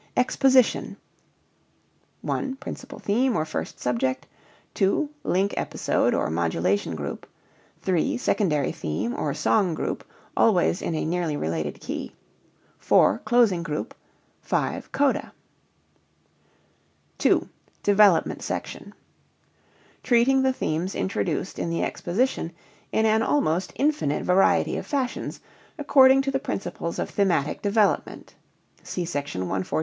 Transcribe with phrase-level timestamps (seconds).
[0.17, 0.97] EXPOSITION
[2.23, 4.25] (1) Principal theme (or first subject).
[4.73, 7.27] (2) Link episode (or modulation group).
[7.83, 10.03] (3) Secondary theme (or song group),
[10.35, 12.15] always in a nearly related key.
[12.79, 13.93] (4) Closing group.
[14.41, 15.33] (5) Coda.
[17.23, 17.47] II.
[17.83, 18.95] DEVELOPMENT SECTION
[20.01, 22.51] Treating the themes introduced in the exposition
[22.91, 25.41] in an almost infinite variety of fashions,
[25.77, 28.33] according to the principles of thematic development.
[28.81, 29.25] (See Sec.
[29.35, 29.79] 148).